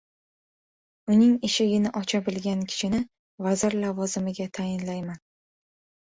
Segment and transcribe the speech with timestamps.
[1.15, 3.01] Uning eshigini ocha bilgan kishini
[3.47, 5.21] vazir lavozimiga tayinlayman.